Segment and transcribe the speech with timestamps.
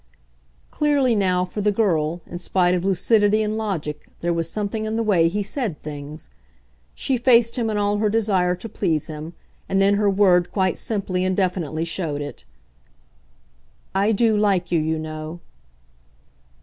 [0.71, 4.95] Clearly now, for the girl, in spite of lucidity and logic, there was something in
[4.95, 6.31] the way he said things!
[6.95, 9.33] She faced him in all her desire to please him,
[9.69, 12.45] and then her word quite simply and definitely showed it.
[13.93, 15.39] "I do like you, you know."